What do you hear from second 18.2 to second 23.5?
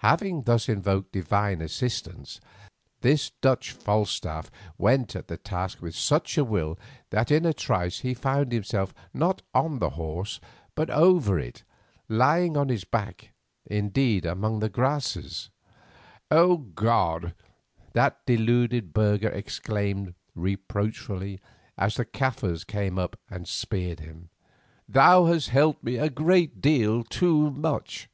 deluded burgher exclaimed, reproachfully, as the Kaffirs came up and